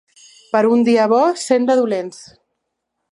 [0.53, 2.23] Per un dia bo, cent de dolents.